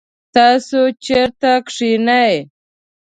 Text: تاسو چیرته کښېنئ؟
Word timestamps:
تاسو 0.35 0.79
چیرته 1.03 1.51
کښېنئ؟ 1.65 2.33